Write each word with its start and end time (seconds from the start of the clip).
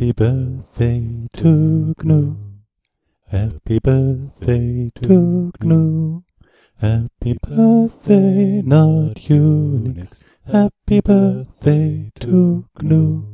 Happy 0.00 0.12
birthday 0.12 1.28
to 1.34 1.94
Gnu. 2.02 2.36
Happy 3.28 3.78
birthday 3.80 4.90
to 4.94 5.52
Gnu. 5.60 6.22
Happy 6.78 7.36
birthday, 7.42 8.62
not 8.62 9.16
Unix. 9.16 10.22
Happy 10.46 11.02
birthday 11.02 12.10
to 12.18 12.64
Gnu. 12.80 13.29